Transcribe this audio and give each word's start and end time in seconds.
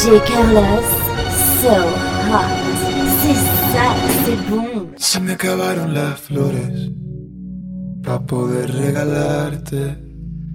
So 0.00 0.08
hot. 0.08 0.56
Se 4.96 5.20
me 5.20 5.32
acabaron 5.32 5.92
las 5.92 6.18
flores 6.20 6.90
para 8.02 8.20
poder 8.20 8.72
regalarte 8.72 9.98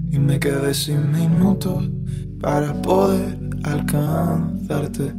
y 0.10 0.18
me 0.18 0.40
quedé 0.40 0.74
sin 0.74 1.12
minutos 1.12 1.88
para 2.42 2.74
poder 2.82 3.38
alcanzarte 3.64 5.14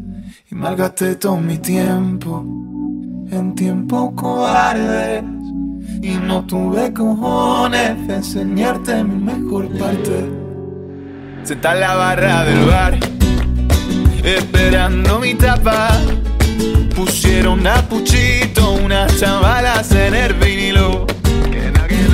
y 0.51 0.55
malgasté 0.57 1.15
todo 1.15 1.37
mi 1.37 1.59
tiempo 1.59 2.45
en 3.31 3.55
tiempo 3.55 4.13
cobarde 4.17 5.23
y 6.03 6.17
no 6.17 6.45
tuve 6.47 6.93
cojones 6.93 8.09
de 8.09 8.17
enseñarte 8.17 9.05
mi 9.05 9.23
mejor 9.23 9.69
parte. 9.79 10.29
Se 11.45 11.55
está 11.55 11.75
en 11.75 11.81
la 11.81 11.95
barra 11.95 12.45
del 12.45 12.67
bar 12.67 13.16
esperando 14.27 15.21
mi 15.21 15.35
tapa. 15.35 16.01
Pusieron 16.95 17.67
a 17.67 17.83
Puchito 17.83 18.73
unas 18.73 19.19
chavalas 19.19 19.93
en 19.93 20.15
el 20.15 20.35
vinilo. 20.35 21.07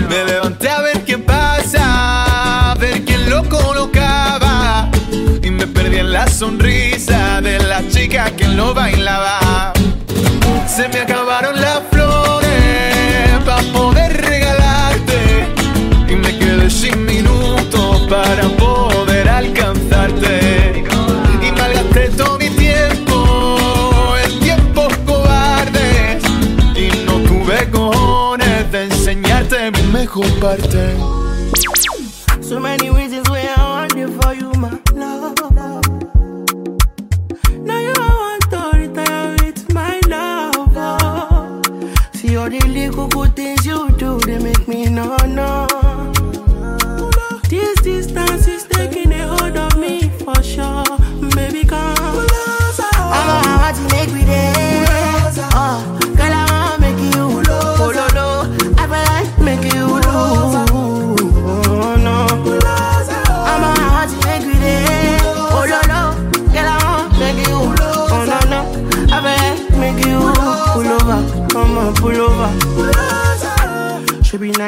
Me 0.09 0.25
levanté 0.25 0.69
a 0.69 0.83
ver 0.83 1.05
qué 1.05 1.17
pasa, 1.19 2.71
a 2.71 2.75
ver 2.75 3.03
quién 3.05 3.31
lo 3.31 3.49
colocaba. 3.49 4.91
Y 5.43 5.51
me 5.51 5.67
perdí 5.67 5.99
en 5.99 6.13
la 6.13 6.27
sonrisa 6.29 7.41
de 7.41 7.59
la 7.61 7.87
chica 7.89 8.31
que 8.37 8.47
lo 8.47 8.75
bailaba. 8.75 9.73
Se 10.67 10.89
me 10.89 11.01
acabaron 11.01 11.52
mi 30.23 31.22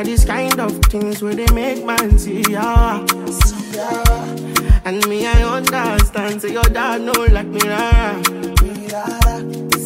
This 0.04 0.24
kind 0.24 0.60
of 0.60 0.72
things 0.86 1.22
where 1.22 1.34
they 1.34 1.46
make 1.54 1.84
man 1.84 2.18
see 2.18 2.42
ya. 2.48 2.98
And 4.84 5.06
me, 5.08 5.26
I 5.26 5.42
understand. 5.42 6.42
Say 6.42 6.52
your 6.52 6.62
dad 6.64 7.00
know 7.00 7.24
like 7.32 7.46
me, 7.46 7.60
rara. 7.66 8.22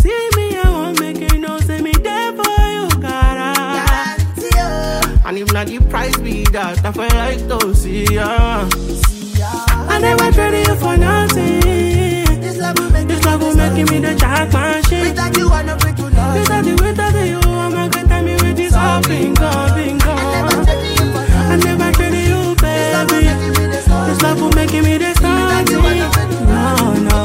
See 0.00 0.28
me, 0.36 0.58
I 0.58 0.70
won't 0.70 1.00
make 1.00 1.32
you 1.32 1.38
know. 1.38 1.58
Say 1.60 1.80
me 1.80 1.92
there 1.92 2.32
for 2.32 2.62
you, 2.74 2.88
gotta. 3.00 3.54
Ah. 3.56 5.22
And 5.26 5.38
if 5.38 5.52
not 5.52 5.68
the 5.68 5.78
price 5.88 6.16
be 6.18 6.44
that, 6.46 6.84
I 6.84 6.92
feel 6.92 7.04
like 7.16 7.46
to 7.48 7.74
see 7.74 8.04
ya. 8.12 8.68
I 9.90 9.98
never 10.00 10.32
traded 10.32 10.66
you 10.66 10.74
for 10.76 10.96
nothing. 10.96 12.40
This 12.40 12.58
love 12.58 12.78
will 12.78 12.90
make, 12.90 13.06
this 13.08 13.24
love 13.24 13.40
will 13.40 13.54
make 13.54 13.88
me 13.90 13.98
the 14.00 14.14
jackpot 14.16 14.84
shit. 14.88 15.08
Without 15.08 15.36
you, 15.36 15.48
I 15.48 15.62
never 15.62 15.92
do 15.92 16.10
nothing. 16.10 16.40
Without 16.40 16.66
you, 16.66 16.74
without 16.74 17.26
you, 17.26 17.40
I'm 17.50 17.72
not 17.72 17.92
gonna 17.92 18.08
tell 18.08 18.22
me 18.24 18.32
with 18.34 18.56
this 18.56 18.74
all 18.74 19.00
bingo, 19.02 19.74
bingo. 19.74 19.87
Make 24.82 24.92
me 24.92 24.98
the 24.98 25.14
starting. 25.14 25.78
No, 26.46 26.94
no. 26.94 27.18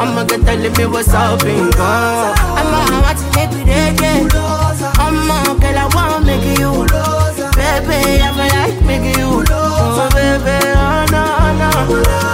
I'ma 0.00 0.24
get 0.24 0.40
telling 0.42 0.72
me 0.72 0.86
what's 0.86 1.12
up, 1.14 1.40
bingo. 1.40 1.72
I'ma 1.78 3.02
want 3.02 3.18
to 3.18 3.24
make 3.36 3.50
me 3.52 3.64
there. 3.64 4.28
I'ma 4.98 5.54
girl, 5.60 5.78
I 5.78 5.86
wanna 5.94 6.26
make 6.26 6.58
you. 6.58 6.86
Baby, 7.56 8.20
I 8.20 8.30
feel 8.34 8.48
like 8.48 8.84
making 8.84 9.18
you. 9.18 9.44
Oh, 9.50 10.08
baby, 10.12 10.58
oh, 10.74 11.06
no, 11.12 12.22
no. 12.22 12.31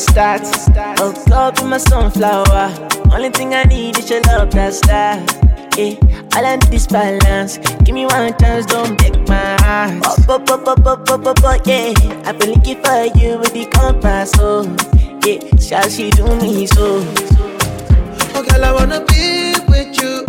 start. 0.00 0.42
Oh, 1.00 1.14
up 1.32 1.58
in 1.60 1.68
my 1.68 1.78
sunflower. 1.78 2.72
Only 3.12 3.30
thing 3.30 3.54
I 3.54 3.64
need 3.64 3.98
is 3.98 4.10
your 4.10 4.20
love 4.22 4.50
that 4.52 4.74
style. 4.74 5.24
Yeah, 5.76 5.94
I 6.32 6.56
need 6.56 6.74
is 6.74 6.86
balance. 6.86 7.58
Give 7.84 7.94
me 7.94 8.06
one 8.06 8.36
chance, 8.38 8.66
don't 8.66 8.96
break 8.98 9.16
my 9.28 9.56
heart. 9.62 10.02
Oh, 10.04 10.16
oh, 10.28 10.44
oh, 10.48 10.64
oh, 10.66 10.74
oh, 10.86 11.04
oh, 11.08 11.22
oh, 11.26 11.48
up, 11.48 11.66
yeah. 11.66 11.92
I've 12.24 12.38
been 12.38 12.50
looking 12.52 12.82
for 12.82 13.04
you 13.18 13.38
with 13.38 13.52
the 13.52 13.66
compass, 13.72 14.32
oh. 14.38 14.64
Yeah, 15.24 15.38
shall 15.58 15.88
she 15.88 16.10
do 16.10 16.24
me 16.40 16.66
so? 16.66 17.04
Oh, 18.34 18.42
girl, 18.48 18.64
I 18.64 18.72
wanna 18.72 19.04
be 19.04 19.54
with 19.68 20.00
you, 20.00 20.24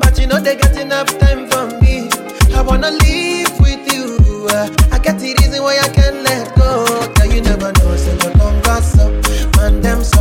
but 0.00 0.18
you 0.18 0.26
know 0.26 0.40
they 0.40 0.56
got 0.56 0.76
enough 0.76 1.08
time 1.18 1.48
for 1.50 1.66
me. 1.80 2.08
I 2.54 2.62
wanna 2.62 2.90
live 2.90 3.60
with 3.60 3.92
you. 3.92 4.48
Uh. 4.50 4.68
I 4.92 4.98
got 4.98 5.18
the 5.18 5.34
reason 5.40 5.62
why 5.62 5.78
I 5.78 5.88
can't 5.88 6.22
let 6.22 6.54
go. 6.56 6.95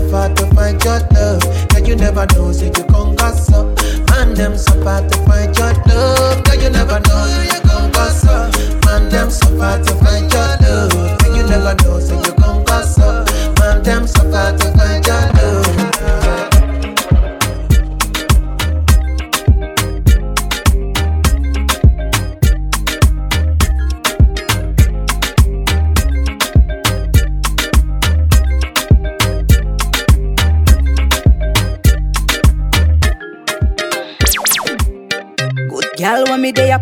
suffer 0.10 0.34
to 0.36 0.56
find 0.56 0.84
your 0.84 1.00
love. 1.14 1.42
That 1.70 1.86
you 1.88 1.96
never 1.96 2.26
know, 2.34 2.52
say 2.52 2.68
you 2.68 2.84
conquer 2.86 3.32
so. 3.36 3.74
Man, 4.10 4.34
them 4.34 4.58
suffer 4.58 5.08
to 5.08 5.18
find 5.26 5.56
your 5.58 5.74
love. 5.88 6.44
That 6.46 6.62
you 6.62 6.70
never 6.70 7.00
know, 7.00 7.26
you 7.44 7.60
conquer 7.62 8.10
so. 8.12 8.50
Man, 8.86 9.10
them 9.10 9.30
suffer 9.30 9.84
to 9.84 9.94
find 10.04 10.32
your 10.32 10.52
love. 10.62 10.92
That 11.20 11.32
you 11.36 11.44
never 11.48 11.76
know, 11.84 12.00
say 12.00 12.16
you 12.16 12.34
conquer 12.34 12.84
so. 12.84 13.26
Man, 13.60 13.84
them 13.84 14.08
suffer 14.08 14.58
to. 14.58 14.64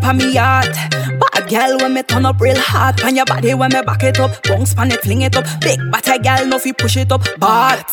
on 0.03 0.17
me 0.17 0.35
heart. 0.35 0.75
Bad 1.19 1.49
girl 1.49 1.77
when 1.79 1.93
me 1.93 2.03
turn 2.03 2.25
up 2.25 2.39
real 2.39 2.57
hot, 2.57 3.03
on 3.03 3.15
your 3.15 3.25
body 3.25 3.53
when 3.53 3.71
me 3.71 3.81
back 3.81 4.03
it 4.03 4.19
up. 4.19 4.41
Bounce 4.43 4.73
pan 4.73 4.91
it, 4.91 5.01
fling 5.01 5.21
it 5.21 5.35
up. 5.35 5.45
Big 5.61 5.79
batty 5.91 6.19
girl, 6.19 6.45
no 6.45 6.59
fi 6.59 6.71
push 6.73 6.97
it 6.97 7.11
up. 7.11 7.23
Bad. 7.39 7.85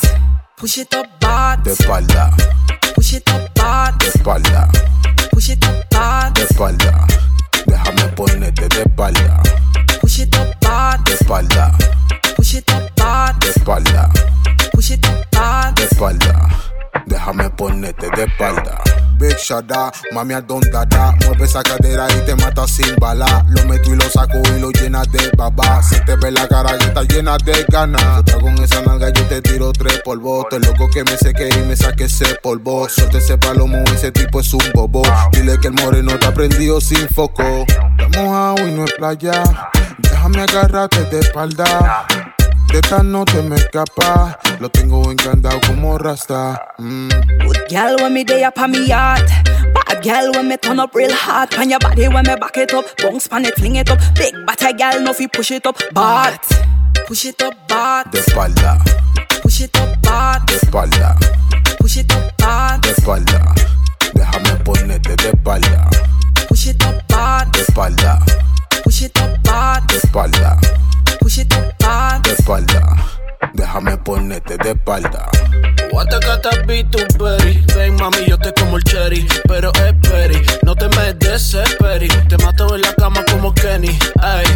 Push 0.61 0.76
it 0.76 0.95
up 0.95 1.07
bad. 1.21 1.62
De 1.64 1.71
espalda. 1.71 2.31
Push 2.95 3.14
it 3.14 3.31
up 3.31 3.55
bad. 3.55 3.99
De 3.99 4.07
espalda. 4.09 4.69
Push 5.33 5.49
it 5.49 5.64
up 5.64 5.88
bad. 5.88 6.35
De 6.35 6.43
espalda. 6.43 7.07
Déjame 7.67 8.12
ponerte 8.14 8.69
de 8.69 8.83
espalda. 8.83 9.43
Push 10.02 10.21
it 10.21 10.37
up 10.37 10.61
bad. 10.61 11.02
De 11.05 11.12
espalda. 11.14 11.73
Push 12.37 12.57
it 12.57 12.71
up 12.73 12.95
bad. 12.95 13.40
De 13.40 13.49
espalda. 13.49 14.11
Push 14.73 14.90
it 14.90 15.07
up 15.07 15.31
bad. 15.31 15.75
De 15.76 15.85
espalda. 15.85 16.70
Big 19.21 19.37
Shada, 19.37 19.92
mami 20.12 20.33
a 20.33 20.40
don 20.40 20.62
dada. 20.73 21.14
Mueve 21.26 21.45
esa 21.45 21.62
cadera 21.62 22.07
y 22.11 22.25
te 22.25 22.35
mata 22.37 22.66
sin 22.66 22.97
bala. 22.97 23.45
Lo 23.50 23.66
meto 23.66 23.92
y 23.92 23.97
lo 23.97 24.09
saco 24.09 24.40
y 24.57 24.61
lo 24.61 24.71
llenas 24.71 25.12
de 25.12 25.30
baba. 25.37 25.83
Se 25.83 26.00
te 26.00 26.16
ve 26.16 26.30
la 26.30 26.49
cara 26.49 26.78
que 26.78 26.87
está 26.87 27.02
llena 27.02 27.37
de 27.37 27.66
ganas. 27.69 28.23
Con 28.40 28.57
esa 28.62 28.80
nalga 28.80 29.11
yo 29.11 29.26
te 29.26 29.42
tiro 29.42 29.73
tres 29.73 30.00
polvos. 30.02 30.47
Estoy 30.50 30.61
loco 30.61 30.88
que 30.88 31.04
me 31.04 31.19
seque 31.19 31.50
y 31.50 31.66
me 31.66 31.76
saque 31.76 32.04
ese 32.04 32.35
polvo. 32.37 32.88
Suelta 32.88 33.19
ese 33.19 33.37
palomo, 33.37 33.76
ese 33.95 34.11
tipo 34.11 34.40
es 34.40 34.54
un 34.54 34.64
bobo. 34.73 35.02
Dile 35.33 35.59
que 35.61 35.69
el 35.69 35.75
moreno 35.75 36.19
te 36.19 36.26
ha 36.26 36.33
prendido 36.33 36.80
sin 36.80 37.07
foco. 37.11 37.66
Estamos 37.99 38.16
mojado 38.16 38.66
y 38.66 38.73
no 38.73 38.85
es 38.87 38.92
playa. 38.95 39.42
Déjame 39.99 40.40
agarrarte 40.40 41.04
de 41.04 41.21
espalda. 41.21 42.07
De 42.73 42.79
esta 42.79 43.03
no 43.03 43.25
te 43.25 43.43
me 43.43 43.57
escapa. 43.57 44.39
Lo 44.61 44.69
tengo 44.71 45.11
encantado 45.11 45.61
como 45.67 45.99
rasta. 45.99 46.61
Mm. 46.79 47.09
Good 47.45 47.59
girl 47.69 47.97
when 48.03 48.15
me 48.15 48.25
day 48.25 48.45
up 48.45 48.59
on 48.59 48.71
me 48.71 48.87
yacht. 48.87 49.27
Bad 49.75 50.03
girl 50.03 50.33
when 50.33 50.49
me 50.49 50.57
turn 50.57 50.79
up 50.81 50.95
real 50.95 51.12
hard. 51.12 51.53
On 51.59 51.69
your 51.69 51.81
body 51.81 52.07
when 52.09 52.25
me 52.27 52.37
back 52.37 52.57
it 52.57 52.73
up. 52.75 52.85
Bounce 53.03 53.29
pan 53.29 53.45
it, 53.45 53.55
fling 53.57 53.77
it 53.77 53.91
up. 53.91 53.99
Big 54.15 54.35
bad 54.47 54.79
girl, 54.79 55.00
no 55.03 55.12
fi 55.12 55.27
push 55.27 55.50
it 55.50 55.67
up. 55.67 55.77
Bad. 55.93 56.39
Push 57.07 57.25
it 57.27 57.43
up 57.43 57.55
bad. 57.69 58.11
De 58.12 58.19
espalda, 58.21 58.79
Push 59.43 59.62
it 59.62 59.77
up 59.77 60.00
bad. 60.03 60.47
de 60.47 60.55
espalda, 60.55 61.17
Push 61.81 61.97
it 61.99 62.12
up 62.12 62.37
bad. 62.39 62.81
de 62.83 62.91
espalda. 62.91 63.53
Déjame 64.15 64.55
ponerte 64.65 65.17
de 65.17 65.29
espalda, 65.31 65.89
Push 66.49 66.69
it 66.69 66.85
up 66.85 67.03
bad. 67.09 67.49
de 67.53 67.61
espalda, 67.62 68.21
Push 68.85 69.03
it 69.03 69.19
up 69.19 69.43
bad. 69.43 69.83
de 69.89 69.97
espalda, 69.97 70.57
Bad. 71.23 72.23
de 72.23 72.31
espalda. 72.33 72.97
Déjame 73.53 73.97
ponerte 73.99 74.57
de 74.57 74.71
espalda. 74.71 75.29
Guatacata 75.91 76.50
Berry 76.67 77.65
Ven 77.75 77.97
mami, 77.97 78.25
yo 78.27 78.39
te 78.39 78.53
como 78.55 78.77
el 78.77 78.85
cherry 78.85 79.27
Pero 79.47 79.73
esperi, 79.87 80.41
no 80.62 80.75
te 80.75 80.89
me 80.97 81.12
desesperes 81.15 82.12
Te 82.29 82.39
mato 82.39 82.75
en 82.75 82.83
la 82.83 82.95
cama 82.95 83.25
como 83.31 83.53
Kenny 83.53 83.99
Ay, 84.21 84.47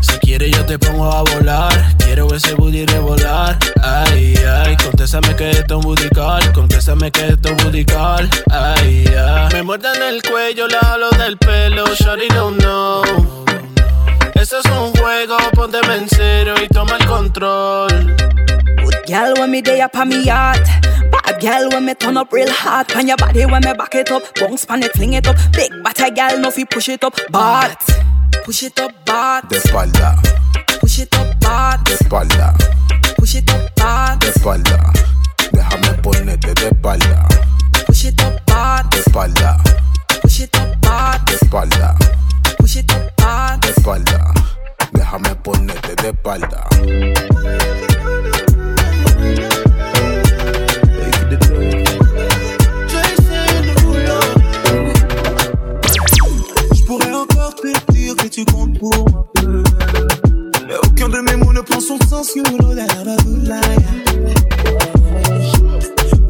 si 0.00 0.18
quieres 0.20 0.50
yo 0.56 0.64
te 0.64 0.78
pongo 0.78 1.12
a 1.12 1.22
volar 1.22 1.94
Quiero 1.98 2.34
ese 2.34 2.54
booty 2.54 2.86
revolar 2.86 3.58
Ay, 3.82 4.34
ay, 4.36 4.76
contéstame 4.76 5.36
que 5.36 5.50
esto 5.50 5.78
es 5.78 5.84
un 5.84 5.92
booty 5.92 6.08
call 6.08 6.52
Contéstame 6.52 7.10
que 7.12 7.28
esto 7.28 7.48
es 7.48 7.52
un 7.52 7.64
booty 7.64 7.84
call 7.84 8.28
Ay, 8.50 9.04
ay 9.06 9.48
Me 9.52 9.62
muerdan 9.62 10.02
el 10.02 10.22
cuello, 10.22 10.66
la 10.66 10.78
jalo 10.80 11.10
del 11.10 11.36
pelo 11.36 11.84
don't 12.30 12.56
know 12.56 12.59
Esto 14.52 14.68
es 14.68 14.78
un 14.80 14.92
juego, 14.94 15.36
pónteme 15.54 15.94
en 15.94 16.08
cero 16.08 16.54
y 16.60 16.66
toma 16.66 16.96
el 16.96 17.06
control 17.06 18.16
Good 18.82 18.94
girl 19.06 19.34
when 19.38 19.52
me 19.52 19.62
day 19.62 19.80
up 19.80 19.94
on 19.94 20.08
me 20.08 20.24
yacht. 20.24 20.66
Bad 21.12 21.40
girl 21.40 21.68
when 21.70 21.84
me 21.84 21.94
turn 21.94 22.16
up 22.16 22.32
real 22.32 22.50
hard. 22.50 22.90
On 22.96 23.06
your 23.06 23.16
body 23.16 23.44
when 23.44 23.62
me 23.64 23.72
back 23.74 23.94
it 23.94 24.10
up. 24.10 24.24
Bounce 24.40 24.66
pan 24.66 24.82
it, 24.82 24.90
fling 24.90 25.12
it 25.12 25.28
up. 25.28 25.36
Big 25.52 25.70
bad 25.84 26.16
girl, 26.16 26.40
no 26.40 26.50
fi 26.50 26.64
push 26.64 26.88
it 26.88 27.04
up. 27.04 27.14
Bad. 27.30 27.76
Push 28.44 28.64
it 28.64 28.80
up 28.80 28.90
bad. 29.06 29.48
De 29.48 29.56
espalda, 29.56 30.16
Push 30.80 30.98
it 30.98 31.14
up 31.14 31.38
bad. 31.38 31.84
de 31.84 31.92
espalda, 31.94 32.52
Push 33.18 33.36
it 33.36 33.50
up 33.52 33.72
bad. 33.76 34.18
de 34.18 34.30
espalda. 34.30 34.92
Déjame 35.52 35.94
ponerte 36.02 36.54
de 36.54 36.66
espalda, 36.66 37.28
Push 37.86 38.06
it 38.06 38.20
up 38.20 38.44
bad. 38.46 38.84
de 38.90 38.98
espalda, 38.98 39.58
Push 40.22 40.40
it 40.40 40.56
up 40.56 40.76
bad. 40.80 41.20
de 41.26 41.34
espalda, 41.34 41.94
Push 42.70 42.84
it 42.84 42.94
up 42.94 43.16
bad. 43.16 43.60
de 43.62 43.68
espalda. 43.68 44.32
Déjame 44.92 45.34
ponerte 45.42 45.96
de 45.96 46.08
espalda. 46.10 46.68
Je 56.72 56.82
pourrais 56.84 57.12
encore 57.12 57.54
te 57.56 57.92
dire 57.92 58.14
que 58.14 58.28
tu 58.28 58.44
comptes 58.44 58.78
pour 58.78 58.94
moi. 59.10 59.32
Mais 60.68 60.76
aucun 60.84 61.08
de 61.08 61.18
mes 61.22 61.34
mots 61.34 61.52
ne 61.52 61.62
prend 61.62 61.80
son 61.80 61.98
sens 62.08 62.32
que 62.32 62.38
l'odeur 62.38 62.86
de 62.86 63.48
la 63.48 63.60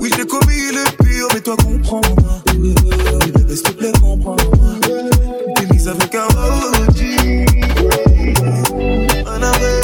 Oui, 0.01 0.11
j'ai 0.17 0.27
commis 0.27 0.73
le 0.73 0.85
pire, 1.05 1.27
mais 1.35 1.41
toi 1.41 1.57
comprends-moi. 1.59 2.43
Bébé, 2.55 3.57
s'il 3.57 3.63
te 3.63 3.73
plaît, 3.73 3.93
comprends-moi. 4.01 4.60
T'es 5.83 5.87
mise 5.87 5.89
avec 5.89 6.15
un 6.15 6.27
OG. 6.27 7.01
Un 9.27 9.43
arrêt, 9.43 9.81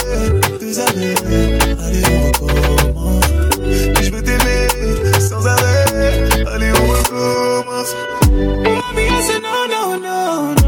deux 0.61 0.79
arrêts. 0.81 1.15
Allez, 1.85 2.03
on 2.13 2.47
recommence. 2.47 3.25
Puis 3.95 4.05
je 4.05 4.11
vais 4.13 4.23
t'aimer 4.23 4.69
sans 5.19 5.47
arrêt. 5.47 5.85
Allez, 6.53 6.73
on 6.73 6.87
recommence. 6.89 7.95
Mommy, 8.31 9.07
I 9.09 9.23
said 9.23 9.43
no, 9.43 9.67
no, 9.67 9.97
no, 9.97 10.55
no, 10.55 10.66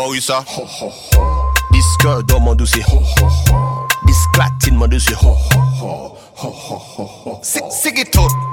mort 0.00 0.14
eu 0.14 0.20
ça. 0.20 0.44
Disque 1.72 2.24
d'or 2.24 2.40
This 2.40 2.54
dossier. 2.54 2.84
Disclatine 4.06 4.76
mon 4.76 4.88
dossier. 4.88 5.16
C'est 7.42 7.92
qui 7.92 8.04
tout? 8.06 8.49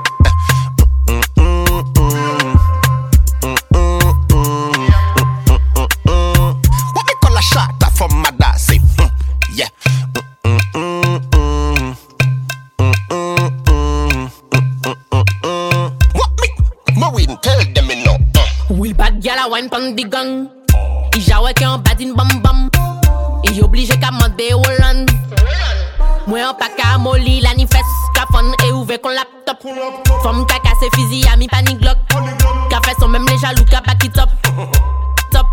Fom 30.23 30.45
ka 30.45 30.58
kase 30.60 30.89
fizi 30.95 31.23
a 31.27 31.38
mi 31.38 31.47
panik 31.47 31.80
glok 31.82 31.97
Ka 32.69 32.80
fè 32.86 32.93
son 32.99 33.10
mem 33.12 33.25
le 33.25 33.38
jalou 33.38 33.65
ka 33.71 33.82
baki 33.86 34.10
top. 34.12 34.30
Top, 35.32 35.47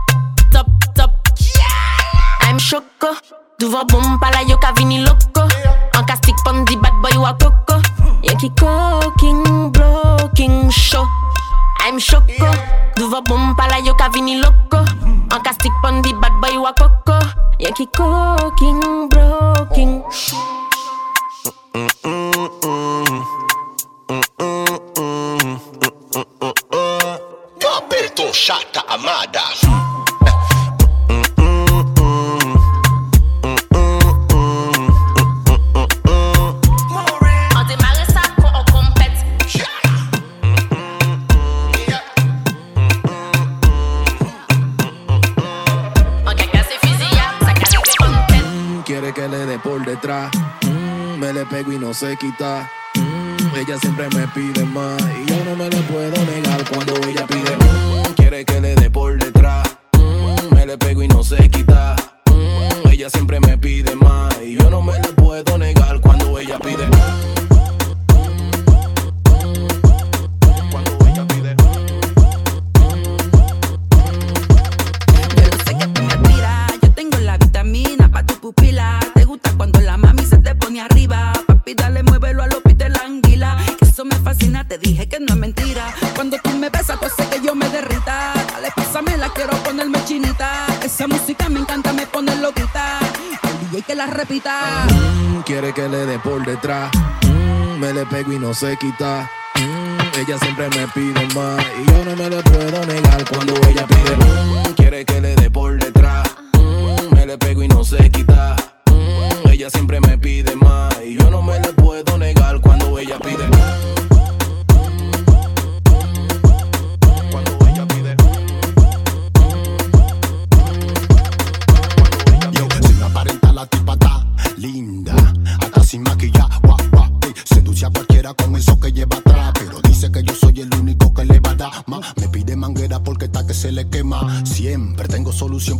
top, 0.53 0.67
top. 0.95 1.11
I'm 2.43 2.59
choko 2.59 3.15
Duvan 3.59 3.87
bom 3.87 4.19
pala 4.19 4.43
yo 4.49 4.57
ka 4.59 4.73
vini 4.77 5.05
loko 5.05 5.47
An 5.95 6.05
ka 6.07 6.15
stik 6.17 6.37
pon 6.45 6.65
di 6.65 6.77
bad 6.77 6.95
boy 7.03 7.17
wakoko 7.23 7.79
Yo 8.23 8.35
ki 8.41 8.51
koking, 8.57 9.71
blocking, 9.73 10.71
show. 10.71 11.07
I'm 11.81 11.99
choko 11.99 12.51
Duvan 12.97 13.23
bom 13.29 13.55
pala 13.57 13.79
yo 13.85 13.95
ka 13.95 14.09
vini 14.09 14.41
loko 14.43 14.83
An 15.31 15.41
ka 15.43 15.53
stik 15.53 15.73
pon 15.83 16.03
di 16.03 16.13
bad 16.15 16.33
boy 16.41 16.57
wakoko 16.59 17.19
Yo 17.59 17.71
ki 17.73 17.87
koking, 17.95 19.09
blocking, 19.09 20.03
show. 20.11 20.41
Mm, 21.75 21.89
mm, 22.05 22.11
mm. 22.11 22.24
Bonnes 28.47 29.31
têtes 29.33 29.69
Quiere 48.85 49.15
que 49.15 49.27
le 49.27 49.47
dé 49.47 49.59
por 49.59 49.83
detrás. 49.85 50.31
Mm, 50.63 51.19
me 51.19 51.33
le 51.33 51.47
pego 51.47 51.73
y 51.73 51.79
no 51.79 51.95
se 51.95 52.17
quita. 52.19 52.71
Mm, 52.95 53.57
ella 53.57 53.79
siempre 53.79 54.09
me 54.11 54.29
pide 54.29 54.63
más. 54.67 55.01
Y 55.01 55.25
yo 55.25 55.43
no 55.45 55.57
me 55.57 55.71
le 55.71 55.81
puedo 55.83 56.25
negar 56.27 56.63
cuando 56.69 56.95
ella 57.09 57.27
pide. 57.27 57.57
Mm, 57.57 58.14
que 58.43 58.61
le 58.61 58.75
dé 58.75 58.91
por 58.91 59.17
detrás. 59.17 59.63
Mm, 59.93 60.55
me 60.55 60.67
le 60.67 60.77
pego 60.77 61.03
y 61.05 61.09
no 61.09 61.23
se 61.23 61.49
quita. 61.49 61.95
Mm, 62.27 62.89
ella 62.91 63.09
siempre 63.09 63.39
me 63.39 63.57
pide 63.57 63.95
más. 63.95 64.35
Y 64.45 64.57
yo 64.57 64.69
no 64.71 64.83
me 64.83 64.95
le 64.95 65.13
puedo 65.13 65.57
negar 65.57 66.01
cuando 66.01 66.37
ella 66.39 66.59
pide. 66.59 66.89
Cuando 70.73 71.07
ella 71.07 71.27
pide. 71.29 71.55
Mira, 76.29 76.67
yo 76.83 76.91
tengo 76.93 77.19
la 77.19 77.39
vitamina 77.39 78.11
pa' 78.11 78.27
tu 78.27 78.35
pupila. 78.41 78.74
Mm, 94.27 95.43
quiere 95.43 95.73
que 95.75 95.87
le 95.87 96.07
dé 96.07 96.19
por 96.19 96.45
detrás. 96.47 96.91
Mm, 97.27 97.79
me 97.79 97.93
le 97.93 98.07
pego 98.07 98.33
y 98.33 98.39
no 98.39 98.55
se 98.55 98.77
quita. 98.79 99.31
Mm, 99.57 100.19
ella 100.21 100.39
siempre 100.39 100.69
me 100.71 100.89
pide 100.89 101.27
más. 101.35 101.63
Y 101.79 101.91
yo 101.91 102.05
no 102.05 102.17
me 102.17 102.31
le 102.31 102.43
puedo 102.43 102.87
negar 102.87 103.25
cuando 103.29 103.55
ella 103.69 103.87
pide. 103.87 104.75
Quiere 104.77 105.05
que 105.05 105.21
le 105.21 105.37
dé 105.37 105.51
por 105.51 105.79
detrás. 105.79 106.27
Me 107.11 107.27
le 107.27 107.37
pego 107.37 107.63
y 107.63 107.69
no 107.69 107.85
se 107.85 108.11
quita. 108.11 108.57
Ella 109.51 109.69
siempre 109.69 110.01
me 110.01 110.17
pide 110.17 110.57
más. 110.57 110.64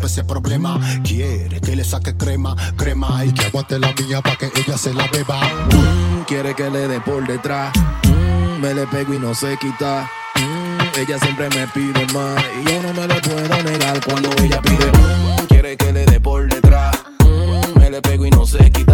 Ese 0.07 0.25
problema. 0.25 0.79
Quiere 1.03 1.61
que 1.61 1.77
le 1.77 1.85
saque 1.85 2.17
crema, 2.17 2.57
crema 2.77 3.25
y 3.25 3.33
que 3.33 3.47
aguante 3.47 3.79
la 3.79 3.93
mía 3.93 4.21
para 4.21 4.37
que 4.37 4.51
ella 4.57 4.77
se 4.77 4.93
la 4.93 5.07
beba. 5.09 5.41
Mm, 5.41 6.25
quiere 6.27 6.55
que 6.55 6.71
le 6.71 6.89
dé 6.89 7.01
por 7.01 7.27
detrás. 7.27 7.73
Mm, 8.05 8.61
me 8.61 8.75
le 8.75 8.87
pego 8.87 9.15
y 9.15 9.19
no 9.19 9.35
se 9.35 9.57
quita. 9.57 10.11
Mm, 10.37 11.01
ella 11.01 11.19
siempre 11.19 11.49
me 11.51 11.67
pide 11.69 12.07
más. 12.13 12.43
Y 12.61 12.71
yo 12.71 12.83
no 12.83 12.93
me 12.93 13.07
le 13.09 13.21
puedo 13.21 13.63
negar 13.63 14.01
cuando 14.05 14.31
ella 14.43 14.61
pide. 14.63 14.91
Quiere 15.49 15.77
que 15.77 15.93
le 15.93 16.05
dé 16.07 16.21
por 16.21 16.49
detrás. 16.49 16.97
Me 17.79 17.91
le 17.91 18.03
pego 18.03 18.27
y 18.27 18.31
no 18.31 18.47
se 18.47 18.71
quita. 18.71 18.94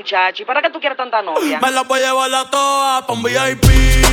muchacho, 0.00 0.42
¿y 0.42 0.46
para 0.46 0.62
qué 0.62 0.70
tú 0.70 0.80
quieres 0.80 0.96
tanta 0.96 1.20
novia? 1.20 1.60
Me 1.60 1.70
las 1.70 1.86
voy 1.86 2.00
a 2.00 2.06
llevar 2.08 2.34
a 2.34 2.50
todas 2.50 3.02
pa' 3.04 3.12
un 3.12 3.22
VIP, 3.22 3.64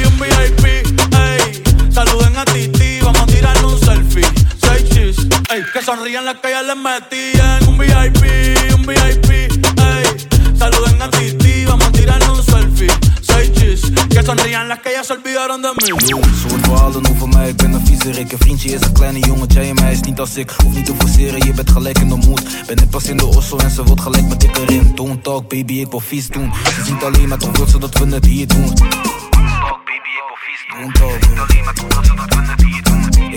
un 0.05 0.19
VIP, 0.19 0.65
ey. 0.65 1.63
Saluden 1.91 2.35
a 2.37 2.43
Titi, 2.43 2.99
vamos 3.01 3.21
a 3.21 3.25
tirarle 3.25 3.65
un 3.65 3.79
selfie. 3.79 4.27
Seis 4.59 4.89
chis, 4.89 5.17
ey. 5.49 5.63
Que 5.71 5.81
sonrían 5.81 6.25
las 6.25 6.35
que 6.39 6.49
ya 6.49 6.61
les 6.61 6.75
metí 6.75 7.31
en 7.39 7.69
un 7.69 7.77
VIP, 7.77 8.23
un 8.75 8.85
VIP, 8.85 9.29
ey. 9.31 10.27
Saluden 10.57 11.01
a 11.01 11.09
Titi, 11.09 11.65
vamos 11.65 11.87
a 11.87 11.91
tirarle 11.93 12.29
un 12.31 12.36
chis, 13.43 13.81
que 14.09 14.23
sonrían 14.23 14.67
las 14.67 14.79
que 14.79 14.91
ya 14.91 15.03
se 15.03 15.13
olvidaron 15.13 15.61
de 15.61 15.69
mí. 15.69 15.85
Ze 15.85 16.13
hoort 16.13 16.65
verhalen 16.65 17.09
over 17.09 17.27
mij, 17.27 17.49
ik 17.49 17.55
ben 17.55 17.73
een 17.73 17.85
viezerik 17.85 18.31
Een 18.31 18.37
vriendje 18.37 18.69
is 18.69 18.81
een 18.81 18.93
kleine 18.93 19.19
jongetje 19.19 19.59
en 19.59 19.75
mij 19.75 19.91
is 19.91 20.01
niet 20.01 20.19
als 20.19 20.35
ik. 20.35 20.49
Hoef 20.63 20.73
niet 20.73 20.85
te 20.85 20.93
forceren, 20.97 21.45
je 21.45 21.53
bent 21.53 21.71
gelijk 21.71 21.99
in 21.99 22.09
de 22.09 22.15
moed. 22.15 22.41
Ben 22.65 22.75
net 22.75 22.89
pas 22.89 23.05
in 23.05 23.17
de 23.17 23.25
osso 23.25 23.57
en 23.57 23.71
ze 23.71 23.83
wordt 23.83 24.01
gelijk 24.01 24.27
met 24.27 24.43
ik 24.43 24.57
erin. 24.57 24.91
Don't 24.95 25.23
talk 25.23 25.49
baby, 25.49 25.73
ik 25.73 25.89
wil 25.89 25.99
vies 25.99 26.27
doen. 26.27 26.51
Ze 26.75 26.83
ziet 26.83 27.03
alleen 27.03 27.27
maar 27.27 27.37
toch 27.37 27.57
wil 27.57 27.67
ze 27.67 27.77
dat 27.79 27.97
we 27.97 28.05
het 28.05 28.25
hier 28.25 28.47
doen. 28.47 28.65
Don't 28.65 28.77
talk 28.77 29.81
baby, 29.85 30.11
ik 30.13 30.25
wil 30.27 30.37
vies 30.45 30.65
doen. 30.69 30.81
Don't 30.81 30.95
talk, 30.95 31.49
alleen 31.49 31.63
maar 31.63 31.73
toch 31.73 31.93
wil 31.93 32.03
ze 32.03 32.15
dat 32.15 32.33
we 32.33 32.51
het 32.51 32.61
hier 32.61 32.83
doen 32.83 32.86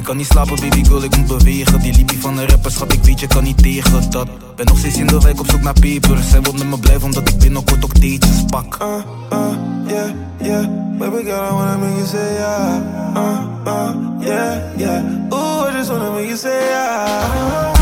ik 0.01 0.07
kan 0.07 0.17
niet 0.17 0.27
slapen, 0.27 0.57
baby 0.57 0.85
girl, 0.85 1.03
ik 1.03 1.17
moet 1.17 1.27
bewegen. 1.27 1.81
Die 1.81 1.95
liepie 1.95 2.21
van 2.21 2.37
de 2.37 2.47
rapperschap, 2.47 2.93
ik 2.93 3.05
weet 3.05 3.21
je 3.21 3.27
kan 3.27 3.45
niet 3.45 3.63
tegen 3.63 4.11
dat. 4.11 4.29
Ben 4.57 4.67
nog 4.67 4.79
steeds 4.79 4.97
in 4.97 5.07
de 5.07 5.21
wijk 5.21 5.41
op 5.41 5.51
zoek 5.51 5.61
naar 5.61 5.81
peper. 5.81 6.19
Zij 6.31 6.41
wil 6.41 6.53
met 6.53 6.67
me 6.67 6.79
blijven 6.79 7.05
omdat 7.05 7.29
ik 7.29 7.39
binnenkort 7.39 7.85
ook 7.85 7.93
teetjes 7.93 8.45
pak. 8.47 8.79
Uh, 8.83 8.89
uh, 9.33 9.39
yeah, 9.87 10.11
yeah. 10.43 10.67
Baby 10.99 11.23
girl, 11.23 11.49
I 11.49 11.53
wanna 11.53 11.77
make 11.77 11.95
you 11.95 12.07
say 12.07 12.33
yeah. 12.33 12.77
Uh, 13.17 13.39
eh, 13.65 13.73
uh, 13.73 13.91
yeah, 14.21 14.77
yeah. 14.77 15.33
Ooh, 15.33 15.69
I 15.69 15.77
just 15.77 15.91
wanna 15.91 16.11
make 16.11 16.27
you 16.27 16.37
say 16.37 16.69
yeah. 16.69 17.80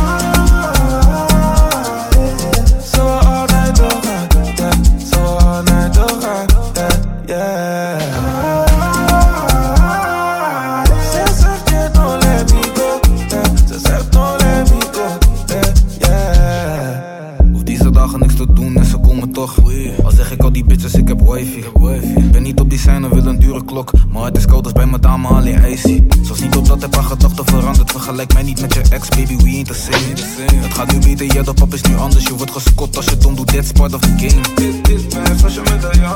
met 25.01 25.11
allemaal 25.11 25.37
alleen 25.37 25.65
icy. 25.73 26.03
Zoals 26.23 26.41
niet 26.41 26.57
op 26.57 26.67
dat 26.67 26.81
heb 26.81 26.95
haar 26.95 27.05
gedachten 27.05 27.45
veranderd. 27.45 27.91
Vergelijk 27.91 28.33
mij 28.33 28.43
niet 28.43 28.61
met 28.61 28.75
je 28.75 28.83
ex, 28.91 29.09
baby, 29.09 29.37
we 29.37 29.43
ain't 29.43 29.67
the 29.67 29.75
same. 29.75 30.15
Het 30.63 30.75
gaat 30.75 30.93
nu 30.93 30.99
beter, 30.99 31.35
ja, 31.35 31.43
de 31.43 31.55
pap 31.55 31.75
is 31.75 31.83
nu 31.83 31.97
anders. 31.97 32.25
Je 32.25 32.35
wordt 32.35 32.53
gescot 32.53 32.97
als 32.97 33.05
je 33.05 33.17
dom 33.17 33.37
doet, 33.37 33.47
that's 33.47 33.73
part 33.73 33.95
of 33.95 34.01
the 34.01 34.09
game. 34.17 34.41
Dit, 34.55 34.85
dit, 34.85 35.15
mijn 35.15 35.53
je 35.53 35.61
met 35.65 35.83
de 35.83 35.91
ja 36.01 36.13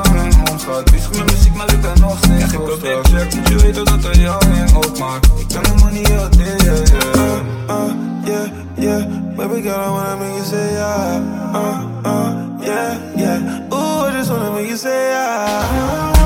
omgaat 0.50 0.90
mond 0.90 1.10
mijn 1.12 1.24
muziek, 1.24 1.54
maar 1.54 1.66
lukt 1.66 1.84
er 1.84 2.00
nog 2.00 2.18
steeds. 2.18 2.34
Krijg 2.34 2.52
ik 2.52 2.60
op 2.60 2.80
dit 2.80 3.08
check, 3.08 3.34
moet 3.34 3.48
je 3.48 3.56
weten 3.56 3.84
dat 3.84 4.04
er 4.04 4.20
ja 4.20 4.40
in 4.40 4.76
opmaakt. 4.76 5.26
Ik 5.38 5.48
kan 5.48 5.62
de 5.62 5.74
money 5.84 6.20
uit, 6.20 6.34
yeah, 6.34 6.58
yeah. 6.58 6.76
Uh, 7.14 7.22
uh, 7.68 7.76
yeah, 8.24 8.46
yeah. 8.76 9.06
Baby 9.36 9.60
girl, 9.62 9.80
I 9.80 9.88
wanna 9.90 10.16
make 10.16 10.34
you 10.34 10.44
say 10.44 10.72
yeah. 10.72 11.20
Uh, 11.54 11.80
uh, 12.06 12.30
yeah, 12.60 12.96
yeah. 13.16 13.72
Ooh, 13.72 14.08
I 14.08 14.10
just 14.16 14.30
wanna 14.30 14.50
make 14.50 14.66
you 14.66 14.76
say 14.76 15.10
yeah. 15.10 16.22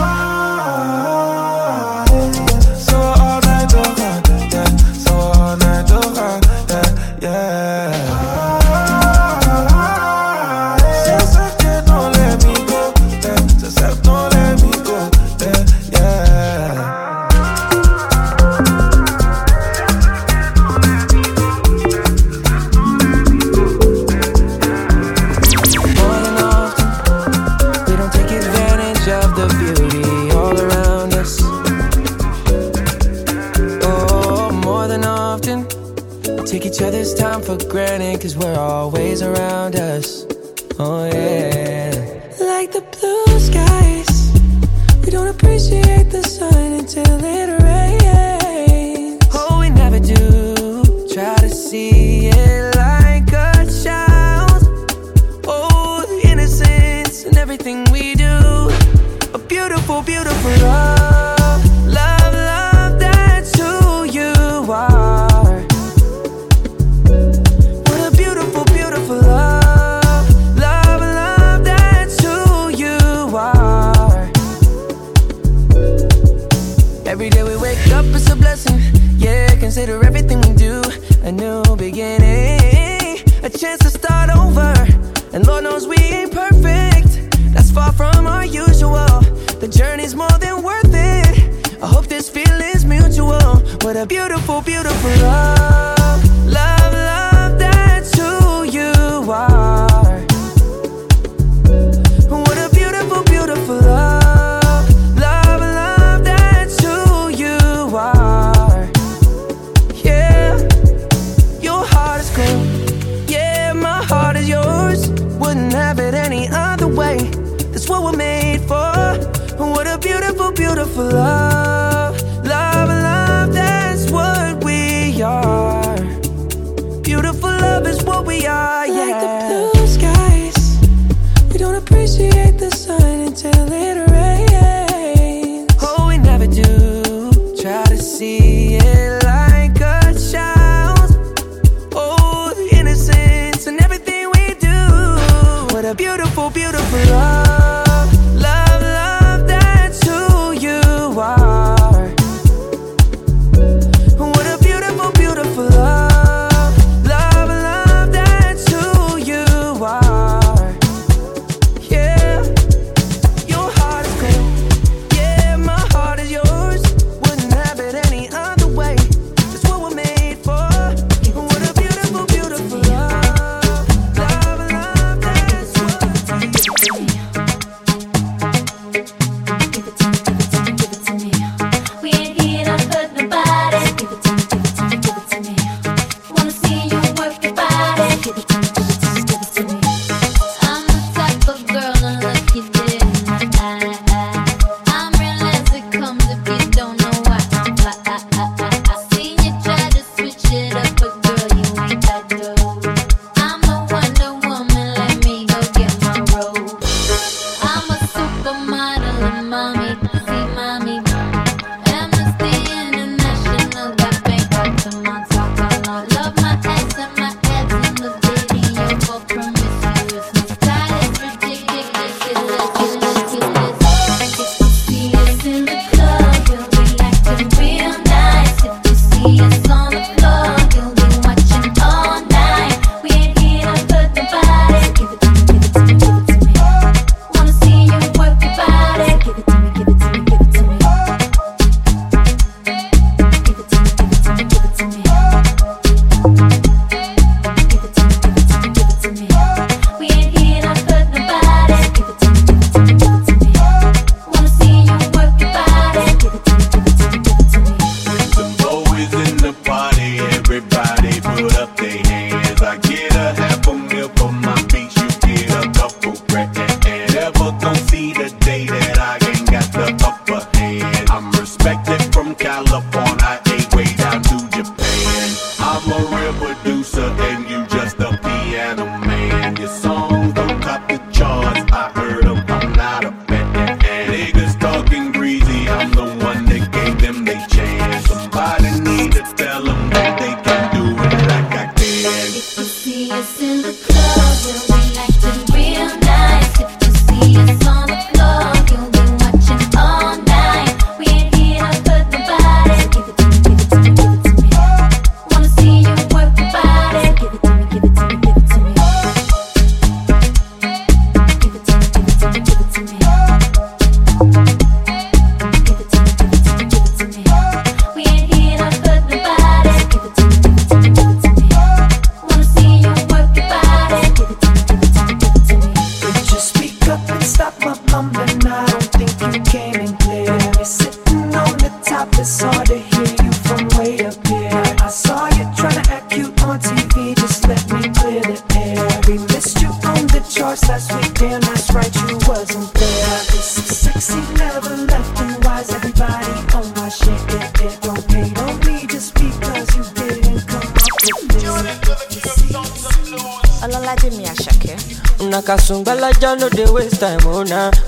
up 272.72 272.96
on. 272.96 273.20
I 273.20 273.35